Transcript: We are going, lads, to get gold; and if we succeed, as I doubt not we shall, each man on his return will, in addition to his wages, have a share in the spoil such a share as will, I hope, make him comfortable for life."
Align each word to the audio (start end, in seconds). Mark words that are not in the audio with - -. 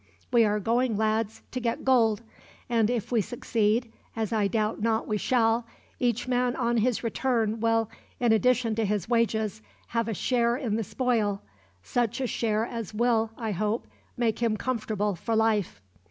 We 0.31 0.45
are 0.45 0.59
going, 0.59 0.97
lads, 0.97 1.43
to 1.51 1.59
get 1.59 1.85
gold; 1.85 2.23
and 2.67 2.89
if 2.89 3.11
we 3.11 3.21
succeed, 3.21 3.91
as 4.15 4.33
I 4.33 4.47
doubt 4.47 4.81
not 4.81 5.07
we 5.07 5.19
shall, 5.19 5.67
each 5.99 6.27
man 6.27 6.55
on 6.55 6.77
his 6.77 7.03
return 7.03 7.59
will, 7.59 7.87
in 8.19 8.31
addition 8.31 8.73
to 8.77 8.85
his 8.85 9.07
wages, 9.07 9.61
have 9.89 10.07
a 10.07 10.15
share 10.15 10.57
in 10.57 10.75
the 10.75 10.83
spoil 10.83 11.43
such 11.83 12.19
a 12.19 12.25
share 12.25 12.65
as 12.65 12.95
will, 12.95 13.29
I 13.37 13.51
hope, 13.51 13.85
make 14.17 14.39
him 14.39 14.57
comfortable 14.57 15.13
for 15.13 15.35
life." 15.35 15.79